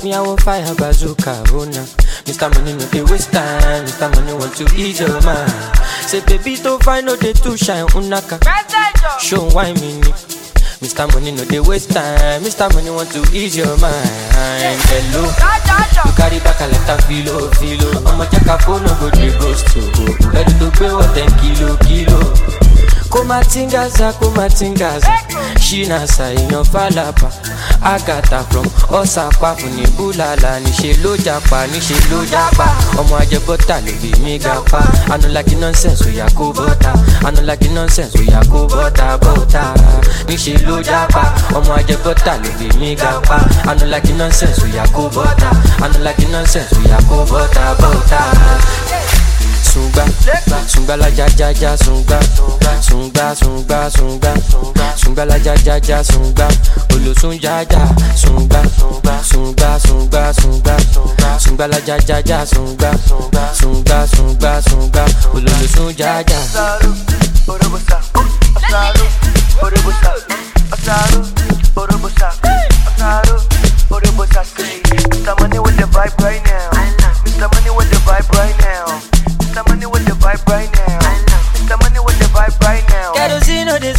Me 0.03 0.15
I 0.15 0.21
want 0.21 0.41
fire 0.43 0.75
bazooka, 0.77 1.43
oh 1.51 1.65
nah. 1.65 1.83
Mr. 2.25 2.47
Money 2.55 2.73
no 2.75 2.87
dey 2.91 3.03
waste 3.03 3.33
time, 3.33 3.85
Mr. 3.85 4.07
Money 4.15 4.33
want 4.33 4.55
to 4.57 4.65
ease 4.77 5.01
your 5.01 5.21
mind. 5.23 5.51
Say 6.07 6.25
baby 6.25 6.55
to 6.57 6.79
find 6.81 7.07
no 7.07 7.17
dey 7.17 7.33
too 7.33 7.57
shine, 7.57 7.87
unaka. 7.99 8.39
Show 9.21 9.49
why 9.51 9.73
me. 9.75 9.99
Mr. 10.79 11.13
Money 11.13 11.33
no 11.33 11.45
dey 11.47 11.59
waste 11.61 11.91
time, 11.91 12.43
Mr. 12.43 12.73
Money 12.75 12.91
want 12.91 13.11
to 13.11 13.21
ease 13.35 13.57
your 13.57 13.75
mind. 13.79 14.09
Hello, 14.87 15.25
you 15.27 16.13
carry 16.15 16.39
back 16.47 16.61
a 16.63 16.67
lot 16.71 16.91
of 16.95 17.05
filo, 17.07 17.51
filo. 17.59 17.91
I'ma 18.07 18.25
check 18.31 18.47
a 18.47 18.59
phone, 18.63 18.85
no 18.87 18.95
go 19.03 19.11
dey 19.11 19.31
ghost 19.39 19.67
to. 19.75 19.81
Ready 20.31 20.53
to 20.63 20.71
pay 20.79 20.93
what 20.95 21.11
ten 21.15 21.29
kilo, 21.43 21.75
kilo. 21.91 22.21
Kumatingaza 23.23 24.13
kumatingaza. 24.13 25.11
Shinasa 25.61 26.33
èèyàn 26.35 26.65
falapa 26.73 27.29
agata 27.83 28.43
from 28.51 28.67
ọsàpá 28.91 29.55
fún 29.59 29.71
ní 29.77 29.85
búlàlà 29.97 30.53
níṣẹ 30.65 30.93
ló 31.03 31.17
japa 31.25 31.67
níṣẹ 31.73 31.97
ló 32.11 32.19
japa 32.33 32.67
ọmọ 33.01 33.15
ajẹbọta 33.23 33.77
lè 33.87 33.93
bí 34.03 34.11
mi 34.25 34.39
ga 34.39 34.55
pa 34.71 34.81
anulaki 35.15 35.55
nonsense 35.55 36.05
oya 36.09 36.27
kó 36.39 36.53
bọta 36.53 36.93
anulaki 37.27 37.69
nonsense 37.69 38.19
oya 38.19 38.41
kó 38.53 38.67
bọta 38.73 39.19
bọta 39.25 39.63
níṣẹ 40.29 40.55
ló 40.67 40.77
ajẹbọta 41.79 42.33
lè 42.43 42.51
bí 42.59 42.69
mi 42.81 42.95
ga 42.95 43.13
nonsense 44.13 44.63
oya 44.65 44.85
kó 44.95 45.03
bọta 45.15 45.51
anulaki 45.85 46.27
nonsense 46.33 46.75
oya 46.85 46.99
kó 47.09 47.17
bọta. 47.81 49.28
Sungba, 49.73 50.05
sungba 50.67 50.97
la 50.97 51.09
ja 51.09 51.27
ja 51.37 51.51
ja 51.51 51.77
sungba, 51.77 52.19
sungba 52.81 53.35
sungba 53.35 53.91
sungba, 53.91 54.35
sungba 54.97 55.25
la 55.25 55.37
ja 55.37 55.55
ja 55.65 55.77
ja 55.77 56.03
sungba, 56.03 56.49
olosun 56.95 57.39
ja 57.41 57.61
ja 57.71 57.89
sungba, 58.17 58.63
sungba 59.23 59.79
sungba 59.79 60.33
sungba, 60.33 60.77
sungba 61.39 61.67
la 61.67 61.79
ja 61.87 61.97
ja 62.09 62.19
ja 62.25 62.47
sungba, 62.47 62.91
sungba 63.53 64.07
sungba 64.07 64.63
sungba, 64.63 65.05
olosun 65.35 65.95
ja 65.97 66.23
ja. 66.23 66.41
Mr. 75.29 75.41
Money 75.41 75.59
with 75.59 75.77
the 75.77 75.85
vibe 75.93 76.17
right 76.23 76.43
now. 76.45 76.48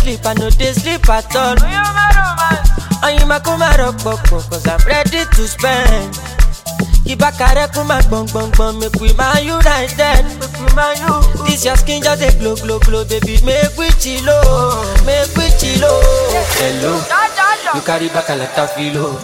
Sleep, 0.10 0.26
I 0.26 0.34
no 0.34 0.50
dey 0.50 0.74
sleep 0.74 1.10
at 1.10 1.36
all. 1.36 1.56
Oyinma 3.06 3.40
kó 3.40 3.56
má 3.58 3.70
rọpòpò, 3.78 4.42
cause 4.50 4.68
I'm 4.68 4.80
ready 4.88 5.26
to 5.36 5.48
spend. 5.48 6.18
Ìbákarẹ́ 7.06 7.68
kó 7.74 7.84
má 7.84 8.00
gbọ̀n 8.10 8.26
gbọ̀n 8.28 8.52
gbọ̀n, 8.52 8.80
make 8.80 9.00
we 9.02 9.14
man 9.14 9.38
united. 9.44 10.26
This 11.46 11.66
your 11.66 11.78
skin 11.78 12.02
just 12.04 12.20
dey 12.22 12.32
glow 12.40 12.56
glow 12.56 12.80
glow, 12.80 13.04
baby, 13.06 13.40
make 13.46 13.78
we 13.78 13.90
chilo, 14.02 14.34
oh. 14.46 15.04
make 15.06 15.36
we 15.38 15.48
chilo. 15.60 15.88
Oh. 15.90 16.46
Hello, 16.60 16.94
you 17.76 17.82
carry 17.82 18.10
back 18.10 18.30
a 18.30 18.36
lot 18.36 18.58
of 18.60 18.70
filo. 18.76 19.16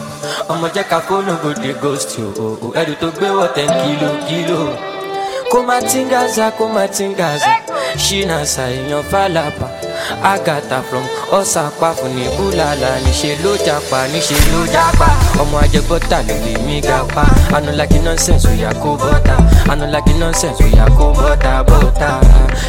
Ọmọ 0.49 0.67
jẹ́ 0.73 0.83
ká 0.89 0.99
fóònù 1.07 1.33
go 1.43 1.53
dey 1.53 1.73
ghost 1.81 2.17
you, 2.17 2.27
oh, 2.39 2.73
ẹ̀rù 2.79 2.93
tó 3.01 3.07
gbé 3.11 3.27
wọ̀ 3.29 3.53
ten 3.55 3.67
kilo 3.67 4.09
kilo. 4.27 4.77
kumatingaza 5.51 6.51
kumatingaza 6.57 7.47
shinasa 7.97 8.63
èèyàn 8.75 9.03
falapa 9.11 9.67
agata 10.23 10.81
from 10.89 11.03
ọsàpá 11.31 11.93
fún 11.97 12.11
ní 12.15 12.25
búlàlà 12.37 12.89
níṣẹ 13.05 13.35
ló 13.43 13.51
japa 13.65 14.07
níṣẹ 14.13 14.35
ló 14.53 14.65
japa. 14.73 15.07
Ọmọ 15.41 15.57
ajẹgbọta 15.63 16.17
ló 16.27 16.35
lè 16.45 16.53
mí 16.67 16.81
ga 16.81 16.99
pa. 17.15 17.23
Anulaki 17.55 17.99
nonsense 17.99 18.47
oya 18.49 18.71
kó 18.83 18.95
bọta. 19.01 19.35
Anulaki 19.71 20.13
nonsense 20.19 20.63
oya 20.65 20.85
kó 20.97 21.05
bọta 21.17 21.63
bọta. 21.63 22.09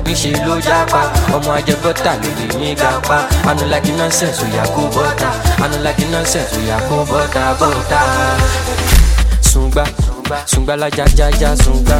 Níṣẹ 0.04 0.32
ló 0.46 0.54
japa. 0.60 1.02
Ọmọ 1.36 1.50
ajẹgbọta 1.58 2.12
ló 2.22 2.28
lè 2.38 2.58
mí 2.58 2.74
ga 2.74 2.90
pa. 3.08 3.18
Anulaki 3.50 3.92
nonsense 3.92 4.42
oya 4.42 4.64
kó 4.74 4.82
bọta. 4.96 5.28
Anulaki 5.64 6.04
nonsense 6.12 6.56
oya 6.58 6.78
kó 6.88 6.96
bọta 7.10 7.54
bọta. 7.60 8.00
Sungba 9.40 9.84
sungba 10.46 10.76
la 10.76 10.88
ja 10.88 11.04
ja 11.16 11.30
ja 11.40 11.56
sungba 11.56 11.98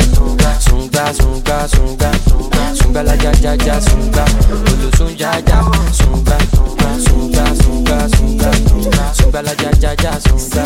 sungba 0.59 1.13
sungba 1.13 1.69
sungba 1.69 2.11
sungba 2.75 3.03
la 3.03 3.15
ja 3.15 3.33
ja 3.41 3.55
ja 3.55 3.81
sungba 3.81 4.25
olosun 4.73 5.17
ja 5.17 5.31
ja 5.47 5.63
sungba 5.93 6.37
sungba 7.07 7.45
sungba 7.63 8.09
sungba 8.17 9.15
sungba 9.15 9.43
la 9.43 9.53
ja 9.63 9.71
ja 9.81 9.95
ja 10.03 10.21
sungba 10.21 10.63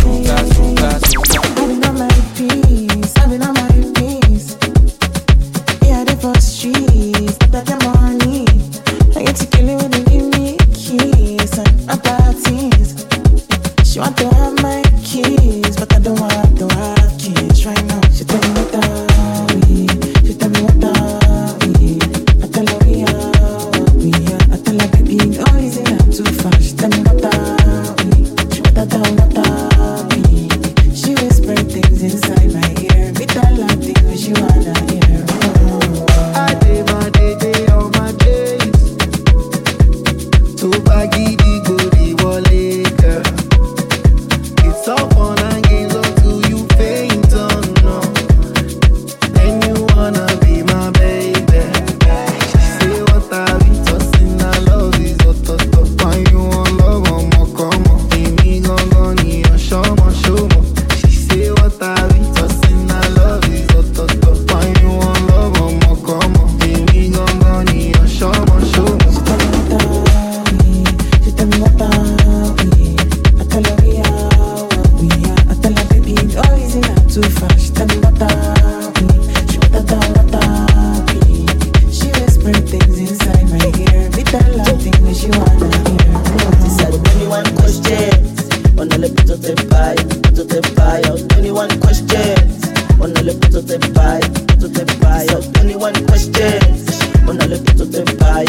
sungba 0.00 0.36
sungba 0.54 0.98
sungba. 1.00 2.11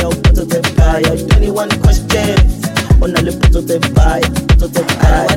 Oh, 0.04 0.10
puto 0.10 0.46
te 0.46 0.62
pai. 0.76 1.04
Oh, 1.06 1.18
21 1.18 1.70
questions 1.82 2.66
on 3.02 3.14
the 3.14 3.32
puto 3.40 3.62
te 3.62 3.80
pai. 3.94 4.22
What 4.60 4.78
are 4.78 5.28
we? 5.28 5.33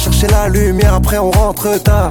Chercher 0.00 0.28
la 0.28 0.48
lumière, 0.48 0.94
après 0.94 1.18
on 1.18 1.30
rentre 1.30 1.82
tard. 1.82 2.10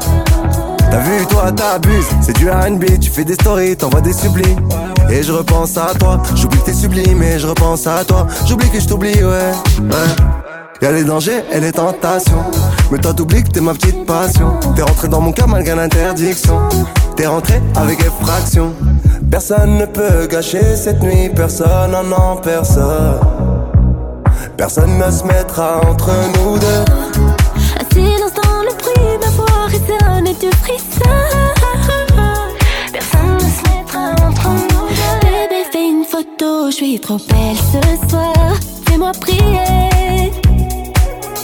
T'as 0.91 0.99
vu, 0.99 1.25
toi, 1.27 1.51
t'abuses, 1.51 2.07
c'est 2.21 2.35
du 2.35 2.49
RB, 2.49 2.99
tu 2.99 3.09
fais 3.09 3.23
des 3.23 3.33
stories, 3.33 3.75
t'envoies 3.75 4.01
des 4.01 4.13
sublimes. 4.13 4.67
Et 5.09 5.23
je 5.23 5.31
repense 5.31 5.77
à 5.77 5.93
toi, 5.97 6.21
j'oublie 6.35 6.59
que 6.59 6.65
t'es 6.65 6.73
sublime, 6.73 7.21
et 7.23 7.39
je 7.39 7.47
repense 7.47 7.87
à 7.87 8.03
toi, 8.05 8.27
j'oublie 8.45 8.69
que 8.69 8.79
je 8.79 8.87
t'oublie, 8.87 9.23
ouais, 9.23 9.51
ouais. 9.81 10.15
Y'a 10.81 10.91
les 10.93 11.03
dangers 11.03 11.43
et 11.51 11.59
les 11.59 11.73
tentations. 11.73 12.45
Mais 12.89 12.99
toi 12.99 13.13
t'oublies 13.13 13.43
que 13.43 13.49
t'es 13.49 13.59
ma 13.59 13.73
petite 13.73 14.05
passion. 14.05 14.53
T'es 14.77 14.81
rentré 14.81 15.09
dans 15.09 15.19
mon 15.19 15.33
cœur 15.33 15.49
malgré 15.49 15.75
l'interdiction. 15.75 16.57
T'es 17.17 17.27
rentré 17.27 17.61
avec 17.75 17.99
effraction. 17.99 18.73
Personne 19.29 19.77
ne 19.77 19.85
peut 19.85 20.25
gâcher 20.31 20.77
cette 20.77 21.01
nuit, 21.01 21.29
personne 21.35 21.93
en 21.93 22.09
en 22.13 22.37
personne. 22.37 23.19
Personne 24.55 24.97
ne 24.97 25.11
se 25.11 25.25
mettra 25.25 25.81
entre 25.85 26.11
nous 26.37 26.57
deux. 26.57 27.28
Silence 27.93 28.33
dans 28.33 28.61
le 28.61 28.73
bruit, 28.77 29.17
ma 29.21 29.29
voix 29.37 29.65
résonne 29.67 30.27
et 30.27 30.35
tu 30.35 30.49
frissonnes. 30.57 31.53
Personne 32.91 33.35
ne 33.35 33.39
se 33.39 33.61
mettra 33.69 34.11
entre 34.27 34.49
nous. 34.49 34.87
Bébé, 35.21 35.63
fais 35.71 35.87
une 35.89 36.05
photo, 36.05 36.69
je 36.69 36.75
suis 36.75 36.99
trop 36.99 37.17
belle 37.17 37.57
ce 37.57 38.09
soir. 38.09 38.55
Fais-moi 38.87 39.11
prier. 39.19 40.31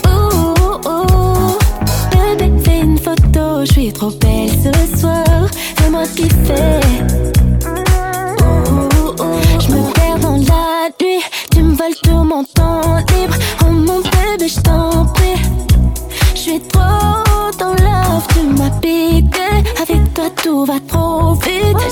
Ouh, 0.08 0.90
ouh. 0.90 1.58
Bébé, 2.12 2.52
fais 2.64 2.80
une 2.82 2.98
photo, 2.98 3.66
je 3.66 3.72
suis 3.72 3.94
trop 3.94 4.12
belle 4.12 4.50
ce 4.50 5.00
soir. 5.00 5.48
Fais-moi 5.78 6.04
kiffer. 6.16 7.35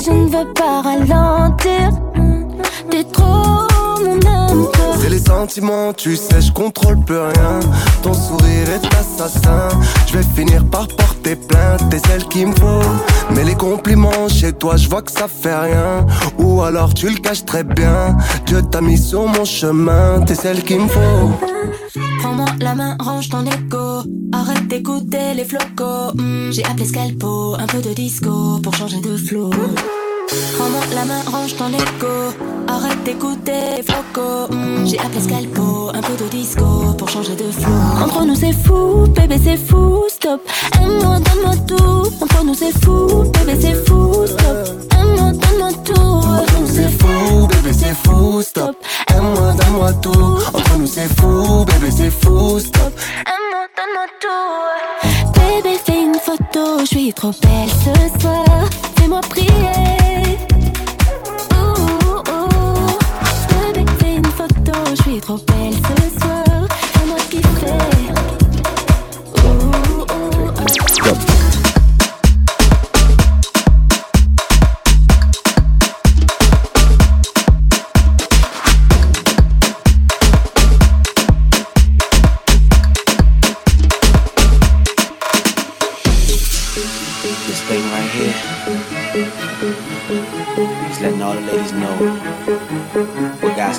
Je 0.04 0.10
ne 0.10 0.26
veux 0.26 0.52
pas 0.52 0.82
ralentir. 0.82 1.88
T'es 2.90 3.04
trop 3.04 3.63
tu 5.96 6.16
sais, 6.16 6.40
je 6.40 6.52
contrôle 6.52 7.02
plus 7.04 7.18
rien. 7.18 7.60
Ton 8.02 8.14
sourire 8.14 8.68
est 8.68 8.86
assassin. 8.94 9.68
Je 10.06 10.18
vais 10.18 10.24
finir 10.34 10.64
par 10.70 10.86
porter 10.88 11.36
plainte, 11.36 11.88
t'es 11.90 11.98
celle 12.08 12.24
qu'il 12.24 12.48
me 12.48 12.54
faut. 12.54 12.82
Mais 13.34 13.44
les 13.44 13.54
compliments 13.54 14.28
chez 14.28 14.52
toi, 14.52 14.76
je 14.76 14.88
vois 14.88 15.02
que 15.02 15.10
ça 15.10 15.26
fait 15.28 15.54
rien. 15.56 16.06
Ou 16.38 16.62
alors 16.62 16.92
tu 16.94 17.08
le 17.08 17.16
caches 17.16 17.44
très 17.44 17.64
bien. 17.64 18.16
Dieu 18.46 18.62
t'a 18.62 18.80
mis 18.80 18.98
sur 18.98 19.26
mon 19.26 19.44
chemin, 19.44 20.20
t'es 20.26 20.34
celle 20.34 20.62
qu'il 20.62 20.80
me 20.80 20.88
faut. 20.88 21.30
Prends-moi 22.20 22.46
la 22.60 22.74
main, 22.74 22.96
range 23.00 23.28
ton 23.28 23.44
écho. 23.46 24.02
Arrête 24.32 24.68
d'écouter 24.68 25.34
les 25.34 25.44
flocos. 25.44 26.12
Hmm, 26.14 26.50
J'ai 26.50 26.64
appelé 26.64 26.84
Scalpo, 26.86 27.54
un 27.58 27.66
peu 27.66 27.80
de 27.80 27.92
disco 27.94 28.58
pour 28.62 28.74
changer 28.74 29.00
de 29.00 29.16
flow. 29.16 29.50
Prends-moi 30.56 30.80
la 30.94 31.04
main, 31.04 31.22
range 31.30 31.56
ton 31.56 31.68
écho. 31.68 32.14
Arrête 32.68 33.02
d'écouter 33.04 33.76
les 33.76 33.82
flocos. 33.82 34.48
Hmm, 34.50 34.86
J'ai 34.86 34.98
appelé 34.98 35.20
Scalpo, 35.20 35.90
un 35.94 36.00
peu 36.00 36.14
de 36.24 36.28
disco 36.30 36.64
pour 36.98 37.08
changer 37.08 37.34
de 37.36 37.50
flow. 37.50 37.72
Entre 38.04 38.24
nous 38.24 38.34
c'est 38.34 38.52
fou, 38.52 39.06
bébé 39.08 39.36
c'est 39.42 39.56
fou, 39.56 40.04
stop. 40.08 40.40
Aime-moi, 40.80 41.18
donne-moi 41.20 41.54
tout. 41.68 42.10
Entre 42.22 42.44
nous 42.44 42.54
c'est 42.54 42.72
fou, 42.84 43.24
bébé 43.32 43.58
c'est 43.60 43.74
fou, 43.86 44.26
stop. 44.26 44.68
Aime-moi, 44.98 45.30
donne-moi 45.32 45.70
tout. 45.84 45.92
Entre 45.94 46.60
nous 46.60 46.66
c'est 46.68 46.90
fou, 46.98 47.46
bébé 47.48 47.72
c'est 47.72 47.94
fou, 47.94 48.42
stop. 48.42 48.76
Aime-moi, 49.14 49.52
donne-moi 49.52 49.92
tout. 50.02 50.38
Entre 50.54 50.78
nous 50.78 50.86
c'est 50.86 51.08
fou, 51.20 51.64
bébé 51.66 51.90
c'est 51.96 52.10
fou, 52.10 52.58
stop. 52.58 52.92
Aime-moi, 53.26 53.66
donne-moi 53.76 54.06
tout. 54.20 55.23
Bébé, 55.46 55.76
fais 55.84 56.02
une 56.02 56.14
photo, 56.14 56.80
je 56.80 56.84
suis 56.86 57.12
trop 57.12 57.32
belle 57.42 57.68
ce 57.68 58.20
soir. 58.20 58.44
Fais-moi 58.96 59.20
prier. 59.28 60.38
Ouh, 61.52 62.20
ouh. 62.30 63.72
Bébé, 63.72 63.84
fais 63.98 64.14
une 64.16 64.26
photo, 64.26 64.72
je 64.96 65.02
suis 65.02 65.20
trop 65.20 65.38
belle 65.38 65.63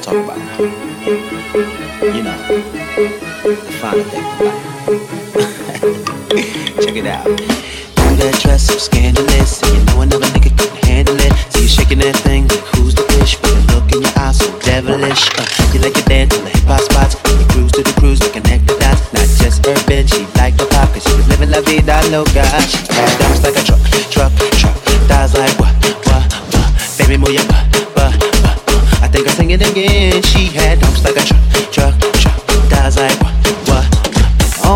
talk 0.06 0.24
about. 0.24 0.60
You 0.60 0.95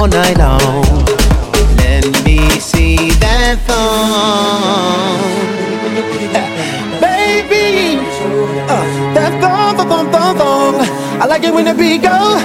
night 0.10 0.38
long. 0.38 1.06
Let 1.78 2.06
me 2.26 2.50
see 2.60 3.12
that 3.20 3.58
thong. 3.68 5.20
Baby, 7.00 8.00
uh, 8.68 8.86
that 9.14 9.32
thong, 9.42 9.78
thong, 9.78 9.90
thong, 9.90 10.12
thong, 10.12 10.38
thong. 10.38 10.76
I 11.22 11.26
like 11.26 11.44
it 11.44 11.54
when 11.54 11.66
the 11.66 11.74
beat 11.74 12.02
go. 12.02 12.38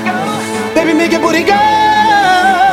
Baby, 0.74 0.94
make 0.94 1.12
your 1.12 1.20
booty 1.20 1.44
go. 1.44 2.63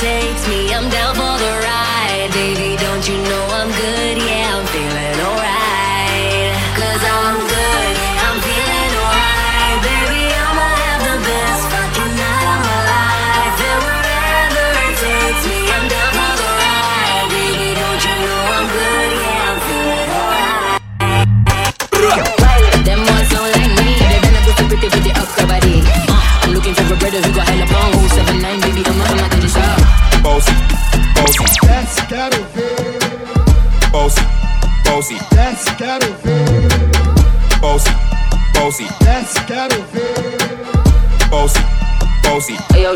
Takes 0.00 0.46
me, 0.46 0.72
I'm 0.72 0.88
down 0.90 1.07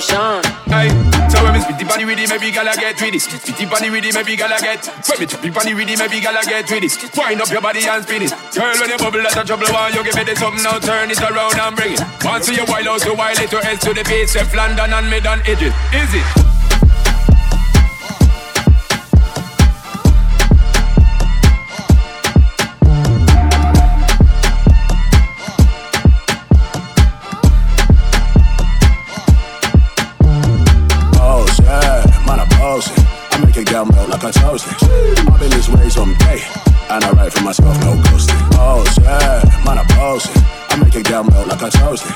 bossy. 0.08 0.48
Hey, 0.70 0.88
so 1.28 1.42
when 1.44 1.54
me 1.54 1.60
spitty 1.60 1.86
bunny 1.88 2.04
with 2.04 2.18
it, 2.18 2.28
maybe 2.28 2.50
gala 2.50 2.74
get 2.74 3.00
with 3.00 3.14
it. 3.14 3.22
Spitty 3.22 3.70
bunny 3.70 3.90
with 3.90 4.04
it, 4.04 4.14
maybe 4.14 4.36
gala 4.36 4.58
get. 4.60 4.86
When 5.08 5.20
me 5.20 5.26
chippy 5.26 5.50
bunny 5.50 5.74
with 5.74 5.88
it, 5.88 5.98
maybe 5.98 6.20
gala 6.20 6.42
get 6.42 6.70
with 6.70 6.84
it. 6.84 7.16
Wind 7.16 7.40
up 7.40 7.50
your 7.50 7.60
body 7.60 7.84
and 7.86 8.02
spin 8.02 8.22
it. 8.22 8.32
Girl, 8.54 8.74
when 8.80 8.90
you 8.90 8.98
bubble 8.98 9.20
out 9.20 9.36
of 9.36 9.46
trouble, 9.46 9.66
why 9.68 9.88
you 9.88 10.04
give 10.04 10.16
me 10.16 10.24
the 10.24 10.36
something 10.36 10.62
now? 10.62 10.78
Turn 10.78 11.10
it 11.10 11.20
around 11.20 11.58
and 11.58 11.76
bring 11.76 11.92
it. 11.92 12.00
Once 12.24 12.48
you 12.48 12.64
wild 12.66 12.86
out, 12.86 13.04
you 13.04 13.14
wild 13.14 13.38
it 13.38 13.50
to 13.50 13.58
S 13.58 13.80
to 13.84 13.94
the 13.94 14.04
base, 14.04 14.36
F 14.36 14.54
London 14.54 14.92
and 14.92 15.10
mid 15.10 15.26
and 15.26 15.42
edges. 15.46 15.74
Is 15.92 16.14
it? 16.14 16.41
Like 34.22 34.36
a 34.36 34.38
toasty. 34.38 34.72
I've 35.32 35.40
been 35.40 35.50
this 35.50 35.68
way 35.68 35.88
some 35.88 36.14
and 36.90 37.04
I 37.04 37.10
write 37.12 37.32
for 37.32 37.42
myself, 37.42 37.76
no 37.80 37.94
ghosting. 38.06 38.38
Oh 38.54 38.84
shit, 38.94 39.64
man, 39.64 39.78
I 39.78 39.84
bossy. 39.96 40.30
I 40.70 40.76
make 40.76 40.94
a 40.94 41.02
girl 41.02 41.24
melt 41.24 41.48
like 41.48 41.62
a 41.62 41.70
toasty. 41.70 42.12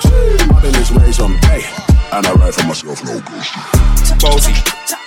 I've 0.54 0.62
been 0.62 0.72
this 0.72 0.90
way 0.92 1.10
some 1.10 1.32
and 1.32 2.26
I 2.26 2.32
write 2.34 2.54
for 2.54 2.66
myself, 2.66 3.02
no 3.04 3.18
ghosting. 3.18 4.20
Bossy, 4.20 4.54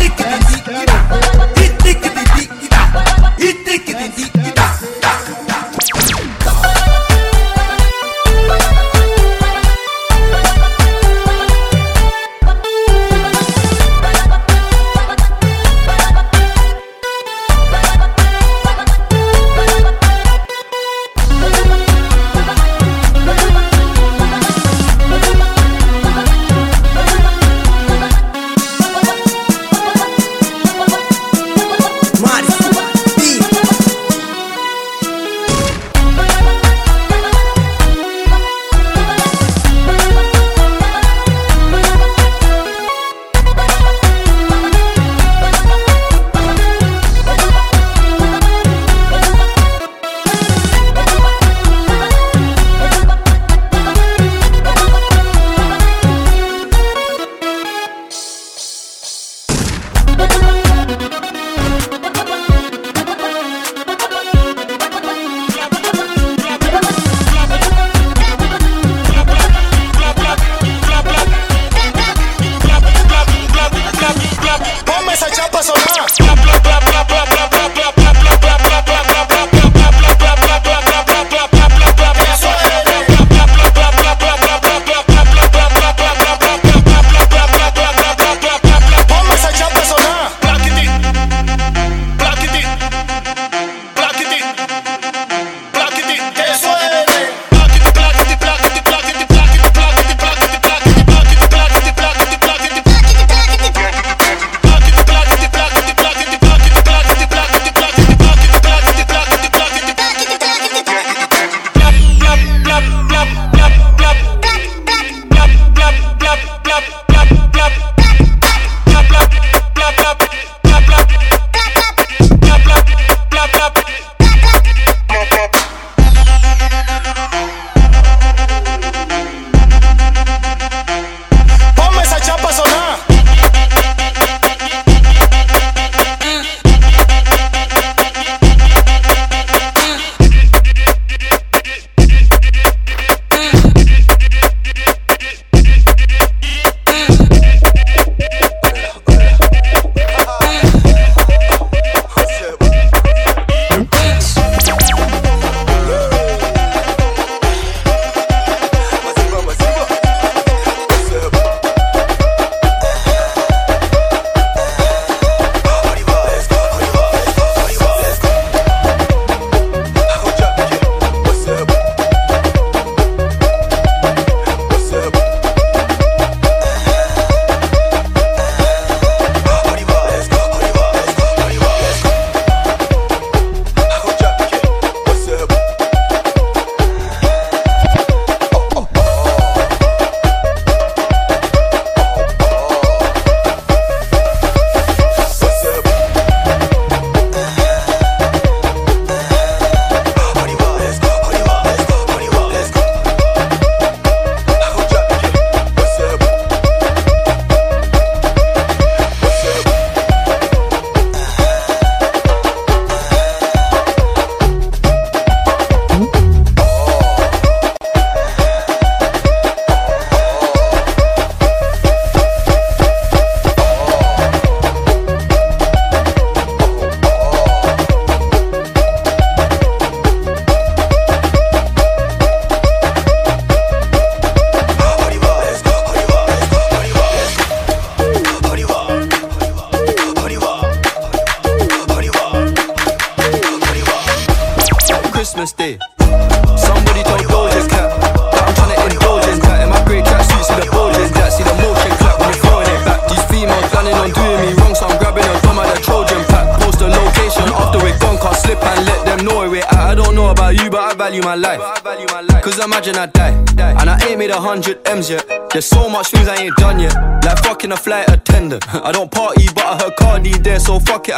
It 0.00 0.12
tickety 0.18 0.58
dick, 0.64 0.88
it 1.58 1.72
tickety 1.82 2.24
dick, 2.34 2.50
it 3.38 3.56
tickety 3.66 4.08
dick, 4.16 4.46
it 4.46 4.81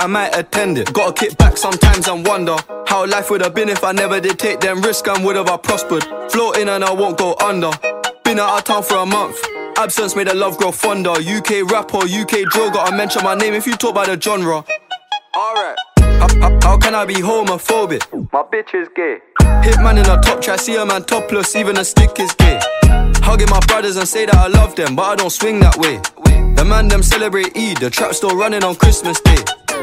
I 0.05 0.07
might 0.07 0.37
attend 0.37 0.77
it. 0.77 0.93
Gotta 0.93 1.15
kick 1.15 1.39
back 1.39 1.57
sometimes 1.57 2.09
and 2.09 2.27
wonder 2.27 2.57
how 2.87 3.07
life 3.07 3.31
would 3.31 3.41
have 3.41 3.55
been 3.55 3.71
if 3.71 3.83
I 3.83 3.93
never 3.93 4.21
did 4.21 4.39
take 4.39 4.61
them 4.61 4.83
risks 4.83 5.09
and 5.09 5.25
would 5.25 5.35
have 5.35 5.49
I 5.49 5.57
prospered. 5.57 6.05
Floating 6.31 6.69
and 6.69 6.85
I 6.85 6.93
won't 6.93 7.17
go 7.17 7.35
under. 7.37 7.71
Been 8.23 8.39
out 8.39 8.59
of 8.59 8.65
town 8.65 8.83
for 8.83 8.97
a 8.97 9.07
month. 9.07 9.39
Absence 9.79 10.15
made 10.15 10.27
the 10.27 10.35
love 10.35 10.59
grow 10.59 10.73
fonder. 10.73 11.13
UK 11.13 11.71
rapper, 11.73 12.05
UK 12.05 12.45
droga. 12.53 12.85
I 12.85 12.95
mention 12.95 13.25
my 13.25 13.35
name 13.35 13.55
if 13.55 13.67
you 13.67 13.77
talk 13.77 13.93
about 13.93 14.09
the 14.09 14.21
genre. 14.21 14.63
Alright. 15.35 15.79
How, 15.97 16.59
how, 16.61 16.77
can 16.77 16.95
I 16.95 17.07
be 17.07 17.15
homophobic? 17.15 18.05
My 18.31 18.43
bitch 18.43 18.75
is 18.75 18.89
gay. 18.95 19.21
Hitman 19.67 20.05
in 20.05 20.11
a 20.11 20.21
top 20.21 20.43
try, 20.43 20.57
see 20.57 20.77
a 20.77 20.85
man 20.85 21.05
topless, 21.05 21.57
even 21.57 21.79
a 21.79 21.85
stick 21.85 22.21
is 22.21 22.35
gay. 22.35 22.61
Hugging 23.25 23.49
my 23.49 23.61
brothers 23.61 23.97
and 23.97 24.07
say 24.07 24.27
that 24.27 24.35
I 24.35 24.49
love 24.49 24.77
them, 24.77 24.97
but 24.97 25.05
I 25.05 25.17
don't 25.17 25.31
swing 25.31 25.61
that 25.61 25.79
way. 25.79 25.97
The 26.57 26.65
man 26.67 26.89
them 26.89 27.03
celebrate 27.03 27.57
Eid, 27.57 27.79
the 27.79 27.89
trap 27.89 28.13
still 28.13 28.37
running 28.37 28.65
on 28.65 28.75
Christmas 28.75 29.19
Day. 29.23 29.43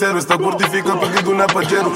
sincero, 0.00 0.16
esta 0.16 0.34
gordifica 0.34 0.96
pedido 0.96 1.34
não 1.34 1.46
pajero. 1.46 1.92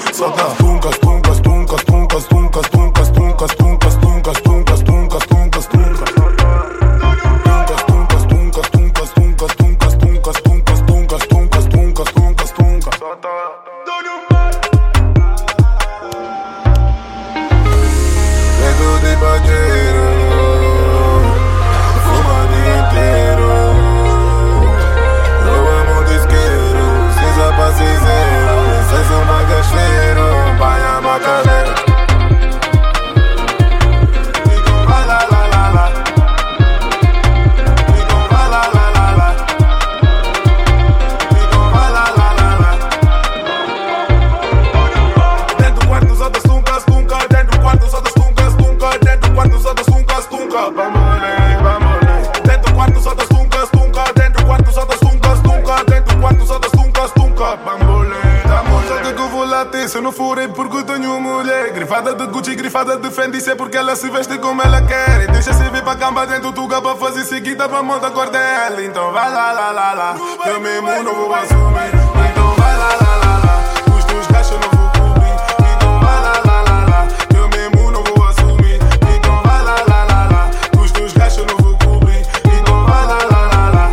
manda 67.84 68.06
a 68.06 68.82
então 68.82 69.12
vai 69.12 69.30
lá, 69.30 69.52
lá, 69.52 69.70
lá, 69.70 69.92
lá. 69.92 70.16
Eu 70.46 70.60
mesmo 70.60 70.88
não 71.02 71.14
vou 71.14 71.34
assumir, 71.34 71.94
então 72.30 72.54
vai 72.54 72.76
lá, 72.78 72.88
lá, 72.88 73.16
lá, 73.16 73.40
lá. 73.44 73.96
Os 73.96 74.04
teus 74.06 74.26
gastos 74.26 74.58
não 74.58 74.70
vou 74.70 74.90
cobrir, 74.90 75.34
então 75.76 76.00
vai 76.00 76.22
lá, 76.22 76.40
lá, 76.46 76.62
lá, 76.62 76.86
lá. 76.88 77.08
Meu 77.32 77.48
mesmo 77.48 77.90
não 77.90 78.02
vou 78.02 78.24
assumir, 78.26 78.80
então 79.16 79.42
vai 79.42 79.62
lá, 79.62 79.76
lá, 79.86 80.04
lá, 80.04 80.28
lá. 80.32 80.50
Os 80.82 80.92
teus 80.92 81.12
gastos 81.12 81.44
não 81.46 81.56
vou 81.58 81.76
cobrir, 81.78 82.26
então 82.44 82.86
vai 82.86 83.06
lá, 83.06 83.18
lá, 83.30 83.48
lá, 83.52 83.68
lá. 83.70 83.92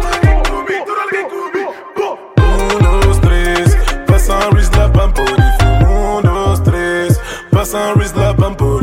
Um, 2.37 3.01
dois, 3.01 3.19
três, 3.19 3.75
passa 4.07 4.47
um 4.47 4.55
risla, 4.55 4.89
pampo. 4.89 5.21
Um, 5.21 6.21
dois, 6.21 6.59
três, 6.61 7.19
passa 7.51 7.77
um 7.77 7.93
risla, 7.95 8.33
pampo 8.35 8.79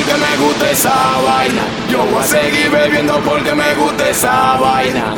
porque 0.00 0.20
me 0.20 0.36
gusta 0.36 0.70
esa 0.70 1.18
vaina. 1.24 1.62
Yo 1.90 2.04
voy 2.04 2.22
a 2.22 2.26
seguir 2.26 2.70
bebiendo 2.70 3.18
porque 3.20 3.54
me 3.54 3.74
gusta 3.74 4.08
esa 4.08 4.56
vaina. 4.56 5.14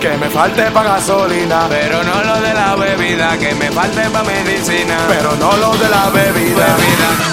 Que 0.00 0.16
me 0.16 0.28
falte 0.28 0.70
para 0.70 0.94
gasolina, 0.94 1.66
pero 1.68 2.02
no 2.02 2.22
lo 2.22 2.40
de 2.40 2.54
la 2.54 2.74
bebida. 2.76 3.38
Que 3.38 3.54
me 3.54 3.70
falte 3.70 4.02
para 4.10 4.24
medicina, 4.24 4.98
pero 5.08 5.34
no 5.36 5.56
lo 5.56 5.76
de 5.76 5.88
la 5.88 6.10
bebida. 6.10 6.76
bebida. 6.76 7.31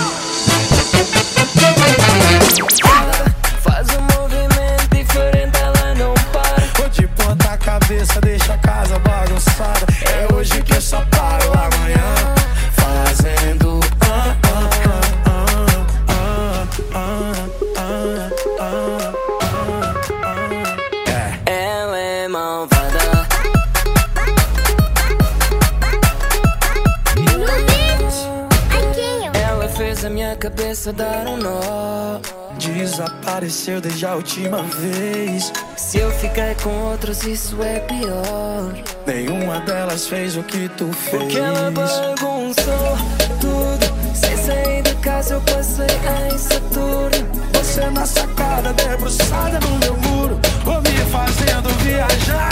Desapareceu 33.50 33.82
desde 33.82 34.06
a 34.06 34.16
última 34.16 34.62
vez. 34.62 35.52
Se 35.76 35.98
eu 35.98 36.12
ficar 36.12 36.54
com 36.62 36.70
outros, 36.70 37.24
isso 37.24 37.58
é 37.64 37.80
pior. 37.80 38.72
Nenhuma 39.08 39.60
delas 39.62 40.08
fez 40.08 40.38
o 40.38 40.44
que 40.44 40.70
tu 40.70 40.92
fez. 40.94 41.24
Porque 41.24 41.40
ela 41.40 41.72
bagunçou 41.72 42.98
tudo. 43.42 44.16
Sem 44.16 44.38
sair 44.38 44.84
de 44.84 44.94
casa, 44.98 45.34
eu 45.34 45.42
passei 45.42 45.88
a 45.88 46.28
insatura. 46.34 47.18
Você 47.54 47.90
na 47.90 48.06
sacada, 48.06 48.72
debruçada 48.74 49.60
no 49.62 49.80
meu 49.80 49.98
muro, 49.98 50.40
ou 50.68 50.82
me 50.82 51.00
fazendo 51.12 51.70
viajar. 51.80 52.50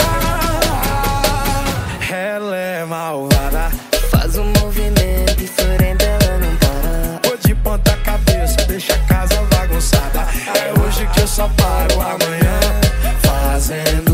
Ela 2.10 2.56
é 2.56 2.84
malvada. 2.84 3.37
só 11.38 11.48
para 11.50 11.96
o 11.96 12.00
amanhã, 12.00 12.58
fazendo 13.22 14.07